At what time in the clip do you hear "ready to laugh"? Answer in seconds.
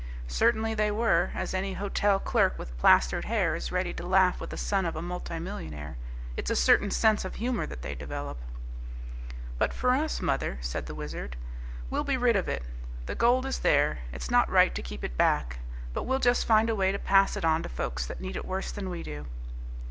3.71-4.41